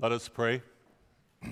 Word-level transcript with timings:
Let 0.00 0.12
us 0.12 0.28
pray. 0.28 0.62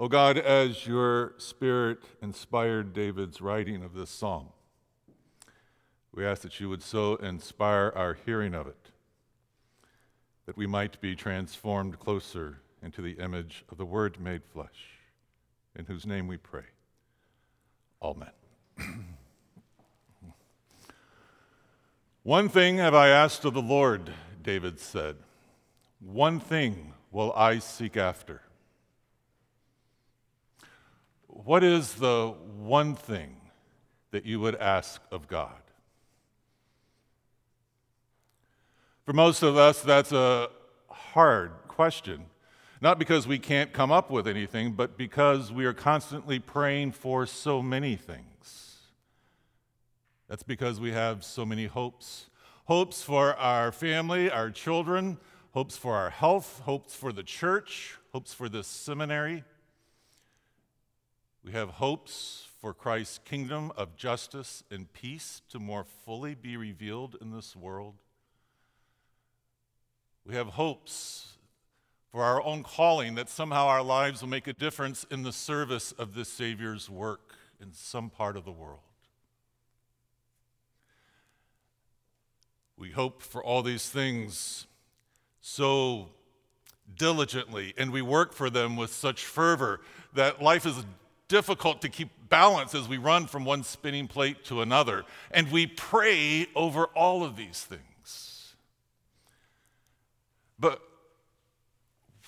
O 0.00 0.08
God, 0.08 0.38
as 0.38 0.86
your 0.86 1.34
Spirit 1.36 1.98
inspired 2.22 2.94
David's 2.94 3.42
writing 3.42 3.84
of 3.84 3.92
this 3.92 4.08
psalm, 4.08 4.48
we 6.14 6.24
ask 6.24 6.40
that 6.40 6.58
you 6.58 6.70
would 6.70 6.82
so 6.82 7.16
inspire 7.16 7.92
our 7.94 8.14
hearing 8.24 8.54
of 8.54 8.66
it 8.66 8.92
that 10.46 10.56
we 10.56 10.66
might 10.66 11.00
be 11.02 11.14
transformed 11.14 11.98
closer 11.98 12.62
into 12.82 13.02
the 13.02 13.12
image 13.22 13.62
of 13.70 13.76
the 13.76 13.84
Word 13.84 14.18
made 14.18 14.42
flesh, 14.42 14.98
in 15.76 15.84
whose 15.84 16.06
name 16.06 16.26
we 16.26 16.38
pray. 16.38 16.64
Amen. 18.02 18.32
One 22.22 22.50
thing 22.50 22.76
have 22.76 22.94
I 22.94 23.08
asked 23.08 23.46
of 23.46 23.54
the 23.54 23.62
Lord, 23.62 24.12
David 24.42 24.78
said. 24.78 25.16
One 26.00 26.38
thing 26.38 26.92
will 27.10 27.32
I 27.32 27.60
seek 27.60 27.96
after. 27.96 28.42
What 31.26 31.64
is 31.64 31.94
the 31.94 32.34
one 32.58 32.94
thing 32.94 33.36
that 34.10 34.26
you 34.26 34.38
would 34.38 34.56
ask 34.56 35.00
of 35.10 35.28
God? 35.28 35.62
For 39.06 39.14
most 39.14 39.42
of 39.42 39.56
us, 39.56 39.80
that's 39.80 40.12
a 40.12 40.50
hard 40.90 41.52
question. 41.68 42.26
Not 42.82 42.98
because 42.98 43.26
we 43.26 43.38
can't 43.38 43.72
come 43.72 43.90
up 43.90 44.10
with 44.10 44.28
anything, 44.28 44.72
but 44.72 44.98
because 44.98 45.50
we 45.50 45.64
are 45.64 45.72
constantly 45.72 46.38
praying 46.38 46.92
for 46.92 47.24
so 47.24 47.62
many 47.62 47.96
things. 47.96 48.29
That's 50.30 50.44
because 50.44 50.78
we 50.78 50.92
have 50.92 51.24
so 51.24 51.44
many 51.44 51.66
hopes 51.66 52.26
hopes 52.66 53.02
for 53.02 53.34
our 53.34 53.72
family, 53.72 54.30
our 54.30 54.48
children, 54.48 55.18
hopes 55.50 55.76
for 55.76 55.96
our 55.96 56.10
health, 56.10 56.60
hopes 56.64 56.94
for 56.94 57.12
the 57.12 57.24
church, 57.24 57.96
hopes 58.12 58.32
for 58.32 58.48
this 58.48 58.68
seminary. 58.68 59.42
We 61.44 61.50
have 61.50 61.70
hopes 61.70 62.46
for 62.60 62.72
Christ's 62.72 63.18
kingdom 63.18 63.72
of 63.76 63.96
justice 63.96 64.62
and 64.70 64.92
peace 64.92 65.42
to 65.48 65.58
more 65.58 65.84
fully 66.04 66.36
be 66.36 66.56
revealed 66.56 67.16
in 67.20 67.32
this 67.32 67.56
world. 67.56 67.96
We 70.24 70.36
have 70.36 70.50
hopes 70.50 71.38
for 72.12 72.22
our 72.22 72.40
own 72.44 72.62
calling 72.62 73.16
that 73.16 73.28
somehow 73.28 73.66
our 73.66 73.82
lives 73.82 74.22
will 74.22 74.28
make 74.28 74.46
a 74.46 74.52
difference 74.52 75.04
in 75.10 75.24
the 75.24 75.32
service 75.32 75.90
of 75.90 76.14
this 76.14 76.28
Savior's 76.28 76.88
work 76.88 77.34
in 77.60 77.72
some 77.72 78.10
part 78.10 78.36
of 78.36 78.44
the 78.44 78.52
world. 78.52 78.89
We 82.80 82.90
hope 82.90 83.20
for 83.20 83.44
all 83.44 83.62
these 83.62 83.90
things 83.90 84.66
so 85.42 86.08
diligently, 86.96 87.74
and 87.76 87.92
we 87.92 88.00
work 88.00 88.32
for 88.32 88.48
them 88.48 88.74
with 88.74 88.90
such 88.90 89.22
fervor 89.22 89.82
that 90.14 90.40
life 90.40 90.64
is 90.64 90.86
difficult 91.28 91.82
to 91.82 91.90
keep 91.90 92.08
balance 92.30 92.74
as 92.74 92.88
we 92.88 92.96
run 92.96 93.26
from 93.26 93.44
one 93.44 93.64
spinning 93.64 94.08
plate 94.08 94.46
to 94.46 94.62
another. 94.62 95.04
And 95.30 95.52
we 95.52 95.66
pray 95.66 96.46
over 96.56 96.86
all 96.86 97.22
of 97.22 97.36
these 97.36 97.62
things. 97.62 98.54
But 100.58 100.80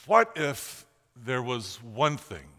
what 0.04 0.32
if 0.36 0.84
there 1.16 1.42
was 1.42 1.78
one 1.82 2.18
thing 2.18 2.50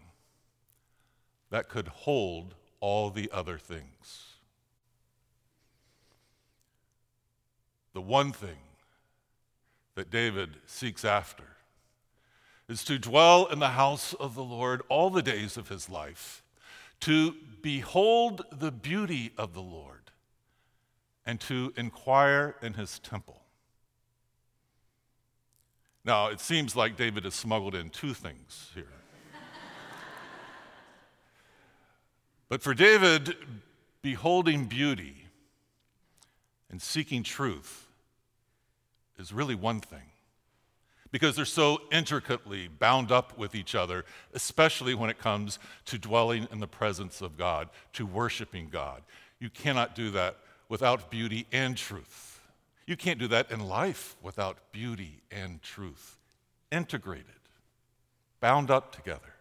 that 1.50 1.68
could 1.68 1.86
hold 1.86 2.56
all 2.80 3.10
the 3.10 3.30
other 3.32 3.56
things? 3.56 4.33
The 7.94 8.00
one 8.00 8.32
thing 8.32 8.58
that 9.94 10.10
David 10.10 10.56
seeks 10.66 11.04
after 11.04 11.44
is 12.68 12.84
to 12.84 12.98
dwell 12.98 13.46
in 13.46 13.60
the 13.60 13.70
house 13.70 14.12
of 14.14 14.34
the 14.34 14.42
Lord 14.42 14.82
all 14.88 15.10
the 15.10 15.22
days 15.22 15.56
of 15.56 15.68
his 15.68 15.88
life, 15.88 16.42
to 17.00 17.36
behold 17.62 18.44
the 18.50 18.72
beauty 18.72 19.32
of 19.38 19.54
the 19.54 19.62
Lord, 19.62 20.10
and 21.24 21.40
to 21.42 21.72
inquire 21.76 22.56
in 22.60 22.74
his 22.74 22.98
temple. 22.98 23.42
Now, 26.04 26.28
it 26.28 26.40
seems 26.40 26.74
like 26.74 26.96
David 26.96 27.24
has 27.24 27.34
smuggled 27.34 27.74
in 27.74 27.90
two 27.90 28.12
things 28.12 28.70
here. 28.74 28.84
but 32.48 32.62
for 32.62 32.74
David, 32.74 33.36
beholding 34.02 34.66
beauty 34.66 35.26
and 36.70 36.82
seeking 36.82 37.22
truth 37.22 37.83
is 39.18 39.32
really 39.32 39.54
one 39.54 39.80
thing 39.80 40.10
because 41.14 41.36
they're 41.36 41.44
so 41.44 41.80
intricately 41.92 42.66
bound 42.66 43.12
up 43.12 43.38
with 43.38 43.54
each 43.54 43.76
other, 43.76 44.04
especially 44.32 44.96
when 44.96 45.08
it 45.08 45.16
comes 45.16 45.60
to 45.84 45.96
dwelling 45.96 46.48
in 46.50 46.58
the 46.58 46.66
presence 46.66 47.20
of 47.20 47.38
God, 47.38 47.68
to 47.92 48.04
worshiping 48.04 48.68
God. 48.68 49.00
You 49.38 49.48
cannot 49.48 49.94
do 49.94 50.10
that 50.10 50.38
without 50.68 51.12
beauty 51.12 51.46
and 51.52 51.76
truth. 51.76 52.40
You 52.84 52.96
can't 52.96 53.20
do 53.20 53.28
that 53.28 53.52
in 53.52 53.60
life 53.60 54.16
without 54.22 54.72
beauty 54.72 55.22
and 55.30 55.62
truth. 55.62 56.18
Integrated, 56.72 57.26
bound 58.40 58.72
up 58.72 58.92
together. 58.92 59.34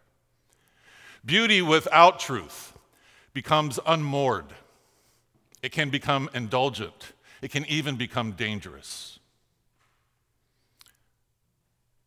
Beauty 1.26 1.64
without 1.64 2.20
truth 2.20 2.78
becomes 3.34 3.80
unmoored. 3.86 4.54
It 5.64 5.72
can 5.72 5.90
become 5.90 6.30
indulgent. 6.36 7.14
It 7.42 7.50
can 7.50 7.66
even 7.66 7.96
become 7.96 8.34
dangerous. 8.34 9.18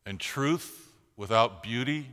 And 0.06 0.20
truth 0.20 0.92
without 1.16 1.62
beauty, 1.62 2.06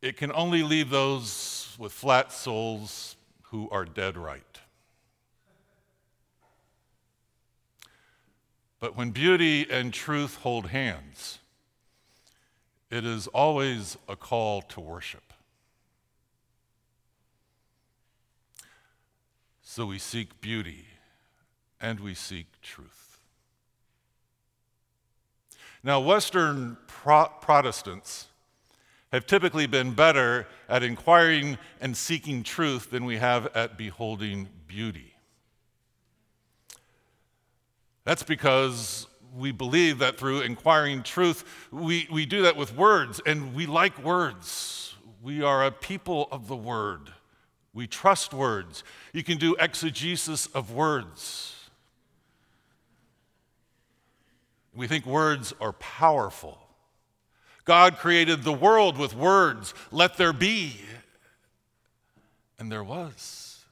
it 0.00 0.16
can 0.16 0.32
only 0.32 0.62
leave 0.62 0.90
those 0.90 1.76
with 1.78 1.92
flat 1.92 2.32
souls 2.32 3.14
who 3.50 3.68
are 3.70 3.84
dead 3.84 4.16
right. 4.16 4.42
But 8.80 8.96
when 8.96 9.10
beauty 9.10 9.66
and 9.70 9.92
truth 9.92 10.38
hold 10.38 10.68
hands, 10.68 11.38
it 12.90 13.04
is 13.04 13.26
always 13.28 13.96
a 14.08 14.16
call 14.16 14.62
to 14.62 14.80
worship. 14.80 15.32
So 19.62 19.86
we 19.86 19.98
seek 19.98 20.40
beauty 20.40 20.86
and 21.80 22.00
we 22.00 22.14
seek 22.14 22.46
truth. 22.60 23.11
Now, 25.84 26.00
Western 26.00 26.76
Pro- 26.86 27.30
Protestants 27.40 28.28
have 29.12 29.26
typically 29.26 29.66
been 29.66 29.92
better 29.92 30.46
at 30.68 30.82
inquiring 30.82 31.58
and 31.80 31.96
seeking 31.96 32.42
truth 32.42 32.90
than 32.90 33.04
we 33.04 33.18
have 33.18 33.48
at 33.54 33.76
beholding 33.76 34.48
beauty. 34.66 35.14
That's 38.04 38.22
because 38.22 39.06
we 39.36 39.52
believe 39.52 39.98
that 39.98 40.18
through 40.18 40.40
inquiring 40.40 41.02
truth, 41.02 41.44
we, 41.70 42.08
we 42.10 42.26
do 42.26 42.42
that 42.42 42.56
with 42.56 42.76
words, 42.76 43.20
and 43.24 43.54
we 43.54 43.66
like 43.66 44.02
words. 44.02 44.94
We 45.22 45.42
are 45.42 45.64
a 45.64 45.70
people 45.70 46.28
of 46.30 46.48
the 46.48 46.56
word. 46.56 47.12
We 47.74 47.86
trust 47.86 48.34
words. 48.34 48.84
You 49.12 49.22
can 49.22 49.38
do 49.38 49.56
exegesis 49.58 50.46
of 50.46 50.72
words. 50.72 51.61
We 54.74 54.86
think 54.86 55.04
words 55.06 55.52
are 55.60 55.72
powerful. 55.74 56.58
God 57.64 57.98
created 57.98 58.42
the 58.42 58.52
world 58.52 58.98
with 58.98 59.14
words, 59.14 59.74
let 59.90 60.16
there 60.16 60.32
be. 60.32 60.80
And 62.58 62.70
there 62.70 62.84
was. 62.84 63.64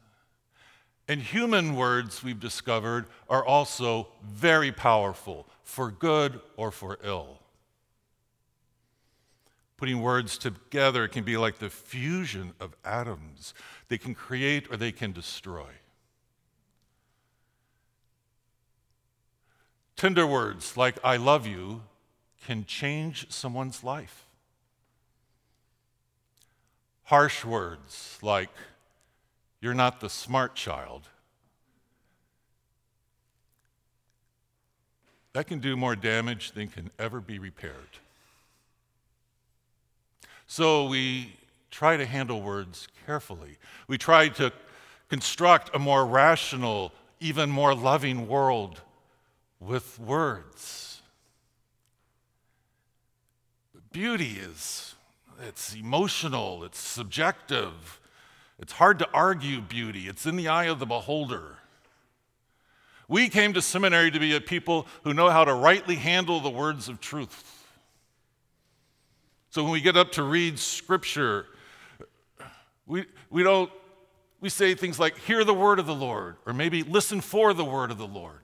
And 1.08 1.20
human 1.20 1.74
words, 1.74 2.22
we've 2.22 2.38
discovered, 2.38 3.06
are 3.28 3.44
also 3.44 4.08
very 4.24 4.70
powerful, 4.70 5.48
for 5.64 5.90
good 5.90 6.40
or 6.56 6.70
for 6.70 6.98
ill. 7.02 7.40
Putting 9.76 10.02
words 10.02 10.36
together 10.36 11.08
can 11.08 11.24
be 11.24 11.36
like 11.36 11.58
the 11.58 11.70
fusion 11.70 12.52
of 12.60 12.76
atoms. 12.84 13.54
They 13.88 13.98
can 13.98 14.14
create 14.14 14.70
or 14.70 14.76
they 14.76 14.92
can 14.92 15.10
destroy. 15.10 15.68
Tender 20.00 20.26
words 20.26 20.78
like 20.78 20.96
I 21.04 21.18
love 21.18 21.46
you 21.46 21.82
can 22.46 22.64
change 22.64 23.30
someone's 23.30 23.84
life. 23.84 24.24
Harsh 27.02 27.44
words 27.44 28.18
like 28.22 28.48
you're 29.60 29.74
not 29.74 30.00
the 30.00 30.08
smart 30.08 30.54
child. 30.54 31.02
That 35.34 35.46
can 35.46 35.58
do 35.58 35.76
more 35.76 35.94
damage 35.94 36.52
than 36.52 36.68
can 36.68 36.90
ever 36.98 37.20
be 37.20 37.38
repaired. 37.38 37.98
So 40.46 40.86
we 40.86 41.36
try 41.70 41.98
to 41.98 42.06
handle 42.06 42.40
words 42.40 42.88
carefully. 43.04 43.58
We 43.86 43.98
try 43.98 44.30
to 44.30 44.50
construct 45.10 45.76
a 45.76 45.78
more 45.78 46.06
rational 46.06 46.90
even 47.20 47.50
more 47.50 47.74
loving 47.74 48.28
world 48.28 48.80
with 49.60 49.98
words. 50.00 51.02
Beauty 53.92 54.38
is 54.40 54.94
it's 55.46 55.74
emotional, 55.74 56.64
it's 56.64 56.78
subjective. 56.78 57.98
It's 58.58 58.72
hard 58.72 58.98
to 58.98 59.08
argue 59.14 59.62
beauty. 59.62 60.06
It's 60.06 60.26
in 60.26 60.36
the 60.36 60.48
eye 60.48 60.64
of 60.64 60.78
the 60.78 60.86
beholder. 60.86 61.56
We 63.08 63.30
came 63.30 63.54
to 63.54 63.62
seminary 63.62 64.10
to 64.10 64.20
be 64.20 64.36
a 64.36 64.40
people 64.40 64.86
who 65.02 65.14
know 65.14 65.30
how 65.30 65.44
to 65.44 65.54
rightly 65.54 65.96
handle 65.96 66.40
the 66.40 66.50
words 66.50 66.88
of 66.88 67.00
truth. 67.00 67.66
So 69.48 69.62
when 69.62 69.72
we 69.72 69.80
get 69.80 69.96
up 69.96 70.12
to 70.12 70.22
read 70.22 70.58
scripture, 70.58 71.46
we, 72.86 73.06
we 73.30 73.42
don't 73.42 73.70
we 74.40 74.48
say 74.48 74.74
things 74.74 74.98
like, 74.98 75.18
hear 75.18 75.44
the 75.44 75.54
word 75.54 75.78
of 75.78 75.86
the 75.86 75.94
Lord, 75.94 76.36
or 76.46 76.52
maybe 76.52 76.82
listen 76.82 77.20
for 77.20 77.52
the 77.52 77.64
word 77.64 77.90
of 77.90 77.98
the 77.98 78.06
Lord. 78.06 78.40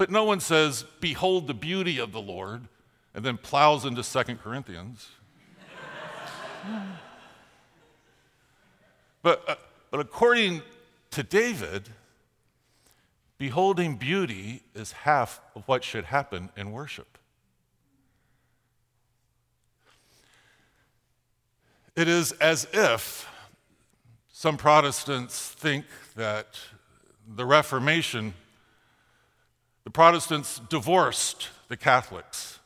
But 0.00 0.10
no 0.10 0.24
one 0.24 0.40
says, 0.40 0.86
behold 1.00 1.46
the 1.46 1.52
beauty 1.52 1.98
of 1.98 2.10
the 2.10 2.22
Lord, 2.22 2.68
and 3.14 3.22
then 3.22 3.36
plows 3.36 3.84
into 3.84 4.02
Second 4.02 4.38
Corinthians. 4.40 5.10
but, 9.22 9.44
uh, 9.46 9.56
but 9.90 10.00
according 10.00 10.62
to 11.10 11.22
David, 11.22 11.90
beholding 13.36 13.96
beauty 13.96 14.62
is 14.74 14.92
half 14.92 15.42
of 15.54 15.68
what 15.68 15.84
should 15.84 16.06
happen 16.06 16.48
in 16.56 16.72
worship. 16.72 17.18
It 21.94 22.08
is 22.08 22.32
as 22.32 22.66
if 22.72 23.28
some 24.32 24.56
Protestants 24.56 25.50
think 25.50 25.84
that 26.16 26.58
the 27.28 27.44
Reformation, 27.44 28.32
the 29.84 29.90
Protestants 29.90 30.60
divorced 30.68 31.48
the 31.68 31.76
Catholics. 31.76 32.58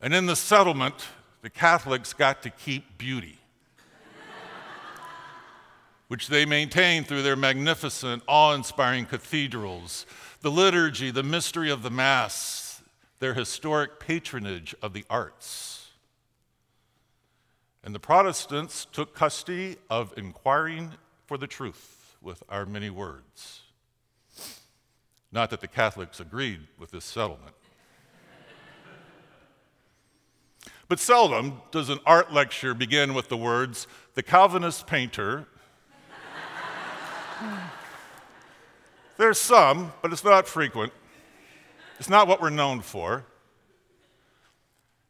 And 0.00 0.14
in 0.14 0.26
the 0.26 0.36
settlement, 0.36 0.94
the 1.42 1.50
Catholics 1.50 2.12
got 2.12 2.42
to 2.42 2.50
keep 2.50 2.98
beauty, 2.98 3.38
which 6.08 6.28
they 6.28 6.46
maintained 6.46 7.06
through 7.06 7.22
their 7.22 7.36
magnificent, 7.36 8.22
awe 8.26 8.54
inspiring 8.54 9.06
cathedrals, 9.06 10.06
the 10.40 10.50
liturgy, 10.50 11.10
the 11.10 11.22
mystery 11.22 11.70
of 11.70 11.82
the 11.82 11.90
Mass, 11.90 12.82
their 13.18 13.34
historic 13.34 13.98
patronage 13.98 14.74
of 14.82 14.92
the 14.92 15.04
arts. 15.08 15.90
And 17.82 17.94
the 17.94 18.00
Protestants 18.00 18.86
took 18.90 19.14
custody 19.14 19.76
of 19.90 20.14
inquiring 20.16 20.92
for 21.26 21.36
the 21.36 21.46
truth 21.46 22.16
with 22.22 22.42
our 22.48 22.64
many 22.64 22.88
words. 22.88 23.60
Not 25.34 25.50
that 25.50 25.60
the 25.60 25.66
Catholics 25.66 26.20
agreed 26.20 26.60
with 26.78 26.92
this 26.92 27.04
settlement. 27.04 27.56
but 30.88 31.00
seldom 31.00 31.60
does 31.72 31.88
an 31.88 31.98
art 32.06 32.32
lecture 32.32 32.72
begin 32.72 33.14
with 33.14 33.28
the 33.28 33.36
words, 33.36 33.88
the 34.14 34.22
Calvinist 34.22 34.86
painter. 34.86 35.48
There's 39.16 39.40
some, 39.40 39.92
but 40.02 40.12
it's 40.12 40.22
not 40.22 40.46
frequent. 40.46 40.92
It's 41.98 42.08
not 42.08 42.28
what 42.28 42.40
we're 42.40 42.50
known 42.50 42.80
for. 42.80 43.24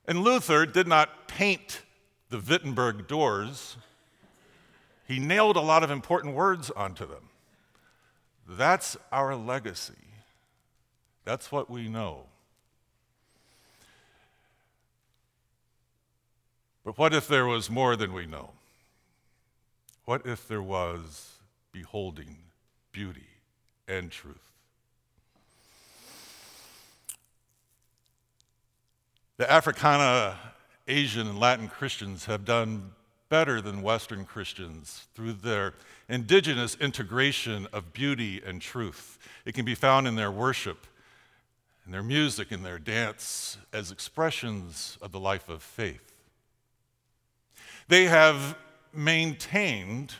And 0.09 0.25
Luther 0.25 0.65
did 0.65 0.88
not 0.88 1.29
paint 1.29 1.82
the 2.31 2.38
Wittenberg 2.38 3.06
doors, 3.06 3.77
he 5.06 5.19
nailed 5.19 5.56
a 5.56 5.61
lot 5.61 5.85
of 5.85 5.91
important 5.91 6.35
words 6.35 6.70
onto 6.70 7.06
them. 7.06 7.29
That's 8.49 8.97
our 9.12 9.37
legacy. 9.37 9.93
That's 11.25 11.50
what 11.50 11.71
we 11.71 11.88
know. 11.88 12.25
But 16.85 16.99
what 16.99 17.15
if 17.15 17.26
there 17.26 17.47
was 17.47 17.71
more 17.71 17.97
than 17.97 18.12
we 18.12 18.26
know? 18.26 18.50
What 20.05 20.26
if 20.26 20.47
there 20.47 20.62
was 20.62 21.38
beholding 21.73 22.37
beauty 22.93 23.26
and 23.88 24.11
truth? 24.11 24.37
The 29.38 29.50
Africana 29.50 30.38
Asian 30.87 31.27
and 31.27 31.41
Latin 31.41 31.69
Christians 31.69 32.27
have 32.27 32.44
done 32.44 32.93
better 33.31 33.61
than 33.61 33.82
Western 33.82 34.25
Christians 34.25 35.06
through 35.15 35.32
their 35.32 35.73
indigenous 36.09 36.77
integration 36.79 37.67
of 37.73 37.93
beauty 37.93 38.43
and 38.44 38.61
truth. 38.61 39.19
It 39.47 39.55
can 39.55 39.65
be 39.65 39.75
found 39.75 40.06
in 40.06 40.15
their 40.15 40.31
worship, 40.31 40.87
in 41.84 41.92
their 41.92 42.02
music, 42.02 42.50
and 42.50 42.64
their 42.64 42.78
dance, 42.78 43.58
as 43.72 43.90
expressions 43.90 44.96
of 45.02 45.12
the 45.12 45.20
life 45.20 45.48
of 45.48 45.62
faith. 45.62 46.12
They 47.88 48.04
have 48.04 48.56
maintained 48.92 50.14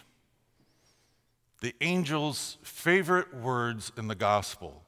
the 1.61 1.75
angel's 1.81 2.59
favorite 2.63 3.35
words 3.35 3.91
in 3.97 4.07
the 4.09 4.15
gospel, 4.15 4.83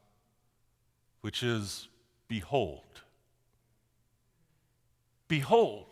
which 1.23 1.43
is, 1.43 1.89
Behold. 2.29 2.83
Behold, 5.29 5.87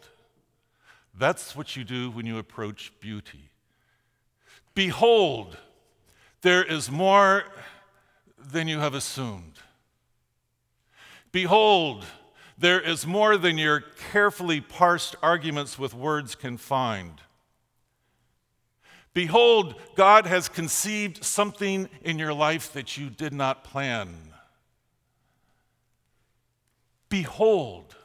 that's 1.19 1.57
what 1.57 1.77
you 1.77 1.85
do 1.85 2.11
when 2.11 2.27
you 2.27 2.39
approach 2.39 2.93
beauty. 3.01 3.51
Behold, 4.75 5.57
there 6.43 6.63
is 6.63 6.91
more 6.91 7.45
than 8.37 8.69
you 8.69 8.81
have 8.81 8.95
assumed. 8.95 9.61
Behold, 11.35 12.05
there 12.57 12.81
is 12.81 13.09
more 13.09 13.37
than 13.37 13.59
your 13.59 13.81
carefully 14.13 14.61
parsed 14.61 15.17
arguments 15.21 15.77
with 15.77 15.93
words 15.93 16.37
can 16.37 16.57
find. 16.57 17.21
Behold, 19.15 19.75
God 19.97 20.27
has 20.27 20.49
conceived 20.49 21.25
something 21.25 21.89
in 22.05 22.21
your 22.21 22.33
life 22.33 22.73
that 22.73 22.97
you 22.97 23.11
did 23.11 23.33
not 23.33 23.65
plan. 23.65 24.15
Behold, 27.09 27.97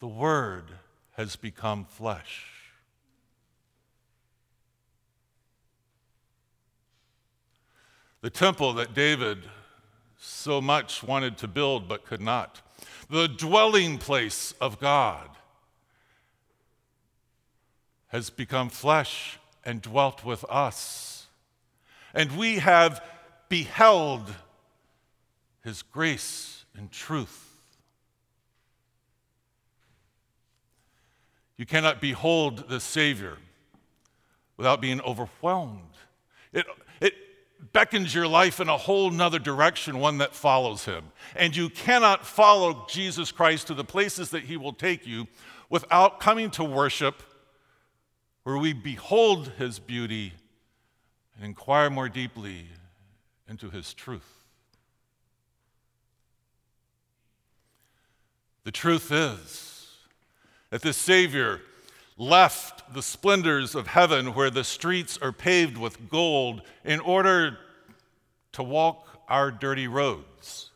the 0.00 0.08
Word 0.08 0.72
has 1.12 1.36
become 1.36 1.84
flesh. 1.84 2.44
The 8.20 8.30
temple 8.30 8.72
that 8.72 8.94
David 8.94 9.44
so 10.28 10.60
much 10.60 11.02
wanted 11.02 11.38
to 11.38 11.48
build 11.48 11.88
but 11.88 12.04
could 12.04 12.20
not, 12.20 12.60
the 13.10 13.26
dwelling 13.26 13.98
place 13.98 14.52
of 14.60 14.78
God, 14.78 15.28
has 18.08 18.30
become 18.30 18.68
flesh 18.68 19.38
and 19.64 19.82
dwelt 19.82 20.24
with 20.24 20.44
us. 20.48 21.26
And 22.14 22.36
we 22.36 22.58
have 22.58 23.02
beheld 23.48 24.34
his 25.62 25.82
grace 25.82 26.64
and 26.76 26.90
truth. 26.90 27.44
You 31.56 31.66
cannot 31.66 32.00
behold 32.00 32.68
the 32.68 32.80
Savior 32.80 33.36
without 34.56 34.80
being 34.80 35.00
overwhelmed. 35.00 35.82
It, 36.52 36.66
beckons 37.72 38.14
your 38.14 38.26
life 38.26 38.60
in 38.60 38.68
a 38.68 38.76
whole 38.76 39.10
nother 39.10 39.38
direction, 39.38 39.98
one 39.98 40.18
that 40.18 40.34
follows 40.34 40.84
Him. 40.84 41.04
And 41.36 41.54
you 41.54 41.68
cannot 41.68 42.26
follow 42.26 42.86
Jesus 42.88 43.32
Christ 43.32 43.66
to 43.68 43.74
the 43.74 43.84
places 43.84 44.30
that 44.30 44.44
He 44.44 44.56
will 44.56 44.72
take 44.72 45.06
you 45.06 45.26
without 45.68 46.20
coming 46.20 46.50
to 46.52 46.64
worship 46.64 47.22
where 48.44 48.56
we 48.56 48.72
behold 48.72 49.52
His 49.58 49.78
beauty 49.78 50.32
and 51.36 51.44
inquire 51.44 51.90
more 51.90 52.08
deeply 52.08 52.66
into 53.48 53.70
His 53.70 53.92
truth. 53.92 54.34
The 58.64 58.72
truth 58.72 59.10
is, 59.12 59.68
that 60.70 60.82
this 60.82 60.96
Savior 60.96 61.60
left 62.18 62.92
the 62.92 63.02
splendors 63.02 63.76
of 63.76 63.86
heaven 63.86 64.34
where 64.34 64.50
the 64.50 64.64
streets 64.64 65.16
are 65.22 65.32
paved 65.32 65.78
with 65.78 66.10
gold 66.10 66.60
in 66.84 66.98
order 67.00 67.56
to 68.52 68.62
walk 68.62 69.06
our 69.28 69.52
dirty 69.52 69.86
roads. 69.86 70.70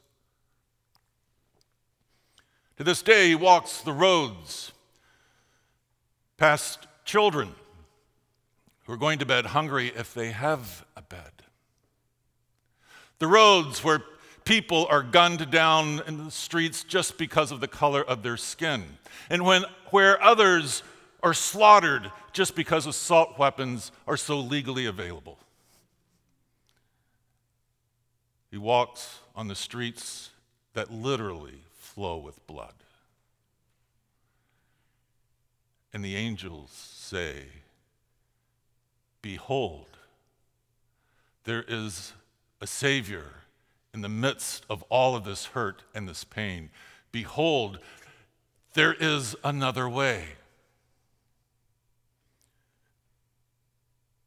To 2.76 2.84
this 2.84 3.02
day, 3.02 3.28
he 3.28 3.34
walks 3.34 3.80
the 3.80 3.92
roads 3.92 4.72
past 6.36 6.86
children 7.04 7.54
who 8.84 8.92
are 8.92 8.96
going 8.96 9.18
to 9.18 9.26
bed 9.26 9.46
hungry 9.46 9.92
if 9.96 10.14
they 10.14 10.30
have 10.30 10.84
a 10.96 11.02
bed. 11.02 11.30
The 13.18 13.26
roads 13.26 13.84
where 13.84 14.02
people 14.44 14.86
are 14.90 15.02
gunned 15.02 15.50
down 15.50 16.02
in 16.06 16.24
the 16.24 16.30
streets 16.30 16.82
just 16.82 17.18
because 17.18 17.52
of 17.52 17.60
the 17.60 17.68
color 17.68 18.02
of 18.02 18.22
their 18.22 18.36
skin. 18.36 18.84
And 19.30 19.44
when, 19.44 19.64
where 19.90 20.22
others 20.22 20.82
are 21.22 21.34
slaughtered 21.34 22.10
just 22.32 22.54
because 22.56 22.86
assault 22.86 23.38
weapons 23.38 23.92
are 24.06 24.16
so 24.16 24.38
legally 24.38 24.86
available. 24.86 25.38
He 28.50 28.58
walks 28.58 29.20
on 29.34 29.48
the 29.48 29.54
streets 29.54 30.30
that 30.74 30.92
literally 30.92 31.64
flow 31.78 32.18
with 32.18 32.46
blood. 32.46 32.74
And 35.92 36.04
the 36.04 36.16
angels 36.16 36.70
say, 36.72 37.44
Behold, 39.20 39.86
there 41.44 41.64
is 41.68 42.12
a 42.60 42.66
Savior 42.66 43.26
in 43.94 44.00
the 44.00 44.08
midst 44.08 44.64
of 44.68 44.82
all 44.88 45.14
of 45.14 45.24
this 45.24 45.46
hurt 45.46 45.82
and 45.94 46.08
this 46.08 46.24
pain. 46.24 46.70
Behold, 47.10 47.78
there 48.74 48.94
is 48.94 49.36
another 49.44 49.88
way. 49.88 50.24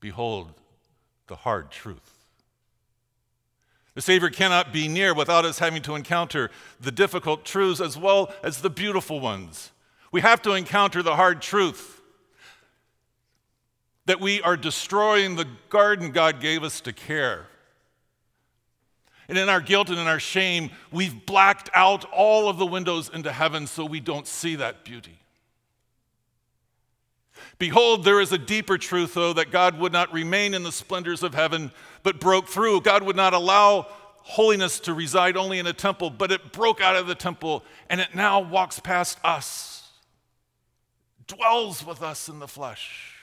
Behold 0.06 0.54
the 1.26 1.36
hard 1.36 1.72
truth. 1.72 2.28
The 3.96 4.04
Savior 4.04 4.30
cannot 4.30 4.72
be 4.72 4.88
near 4.88 5.16
without 5.16 5.46
us 5.46 5.58
having 5.58 5.82
to 5.82 5.96
encounter 5.96 6.52
the 6.80 6.92
difficult 6.92 7.44
truths 7.44 7.82
as 7.82 7.98
well 7.98 8.32
as 8.44 8.62
the 8.62 8.70
beautiful 8.70 9.20
ones. 9.20 9.72
We 10.12 10.22
have 10.22 10.44
to 10.44 10.52
encounter 10.52 11.02
the 11.02 11.16
hard 11.16 11.42
truth 11.42 12.04
that 14.06 14.22
we 14.22 14.44
are 14.44 14.56
destroying 14.56 15.38
the 15.38 15.48
garden 15.70 16.12
God 16.12 16.40
gave 16.40 16.62
us 16.62 16.82
to 16.82 16.94
care. 16.94 17.48
And 19.28 19.40
in 19.40 19.50
our 19.50 19.60
guilt 19.60 19.90
and 19.90 19.98
in 19.98 20.06
our 20.06 20.20
shame, 20.20 20.70
we've 20.92 21.26
blacked 21.26 21.72
out 21.74 22.06
all 22.14 22.48
of 22.48 22.60
the 22.60 22.68
windows 22.68 23.10
into 23.12 23.32
heaven 23.32 23.66
so 23.66 23.84
we 23.86 24.02
don't 24.02 24.28
see 24.28 24.56
that 24.58 24.86
beauty. 24.86 25.18
Behold, 27.58 28.04
there 28.04 28.20
is 28.20 28.32
a 28.32 28.38
deeper 28.38 28.78
truth, 28.78 29.14
though, 29.14 29.34
that 29.34 29.52
God 29.52 29.80
would 29.80 29.94
not 29.94 30.12
remain 30.12 30.54
in 30.54 30.64
the 30.64 30.72
splendors 30.72 31.24
of 31.24 31.34
heaven, 31.34 31.72
but 32.04 32.20
broke 32.20 32.48
through. 32.48 32.82
God 32.82 33.04
would 33.04 33.16
not 33.16 33.34
allow 33.34 33.88
holiness 34.26 34.80
to 34.82 34.94
reside 34.94 35.38
only 35.38 35.60
in 35.60 35.68
a 35.68 35.74
temple, 35.74 36.10
but 36.10 36.32
it 36.32 36.52
broke 36.52 36.82
out 36.82 36.96
of 36.96 37.08
the 37.08 37.16
temple 37.16 37.64
and 37.90 38.02
it 38.02 38.16
now 38.16 38.40
walks 38.40 38.80
past 38.80 39.20
us, 39.24 39.92
dwells 41.28 41.86
with 41.86 42.02
us 42.02 42.28
in 42.28 42.40
the 42.40 42.48
flesh. 42.48 43.14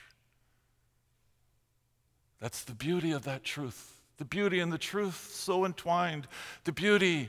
That's 2.41 2.65
the 2.65 2.75
beauty 2.75 3.13
of 3.13 3.25
that 3.25 3.45
truth. 3.45 4.01
The 4.19 4.25
beauty 4.25 4.61
and 4.61 4.73
the 4.73 4.79
truth 4.79 5.31
so 5.33 5.65
entwined. 5.65 6.29
The 6.65 6.73
beauty 6.73 7.29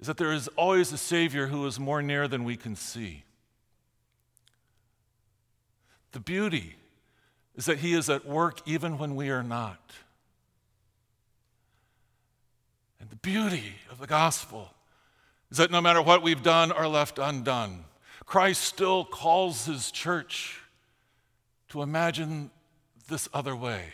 is 0.00 0.06
that 0.06 0.16
there 0.16 0.32
is 0.32 0.48
always 0.56 0.92
a 0.92 0.98
Savior 0.98 1.48
who 1.48 1.66
is 1.66 1.80
more 1.80 2.00
near 2.02 2.28
than 2.28 2.44
we 2.44 2.56
can 2.56 2.76
see. 2.76 3.24
The 6.16 6.20
beauty 6.20 6.76
is 7.56 7.66
that 7.66 7.80
He 7.80 7.92
is 7.92 8.08
at 8.08 8.24
work 8.24 8.66
even 8.66 8.96
when 8.96 9.16
we 9.16 9.28
are 9.28 9.42
not. 9.42 9.92
And 12.98 13.10
the 13.10 13.16
beauty 13.16 13.74
of 13.90 13.98
the 13.98 14.06
gospel 14.06 14.70
is 15.50 15.58
that 15.58 15.70
no 15.70 15.82
matter 15.82 16.00
what 16.00 16.22
we've 16.22 16.42
done 16.42 16.72
or 16.72 16.88
left 16.88 17.18
undone, 17.18 17.84
Christ 18.24 18.62
still 18.62 19.04
calls 19.04 19.66
His 19.66 19.90
church 19.90 20.62
to 21.68 21.82
imagine 21.82 22.50
this 23.08 23.28
other 23.34 23.54
way 23.54 23.84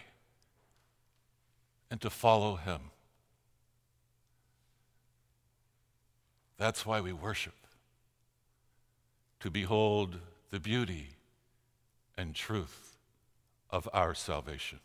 and 1.90 2.00
to 2.02 2.08
follow 2.08 2.54
Him. 2.54 2.82
That's 6.56 6.86
why 6.86 7.00
we 7.00 7.12
worship, 7.12 7.66
to 9.40 9.50
behold 9.50 10.18
the 10.52 10.60
beauty 10.60 11.16
and 12.16 12.34
truth 12.34 12.96
of 13.70 13.88
our 13.92 14.14
salvation. 14.14 14.80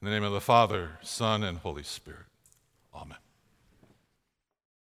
In 0.00 0.06
the 0.06 0.12
name 0.12 0.24
of 0.24 0.32
the 0.32 0.40
Father, 0.40 0.98
Son, 1.02 1.42
and 1.42 1.58
Holy 1.58 1.82
Spirit. 1.82 2.26
Amen. 2.94 3.18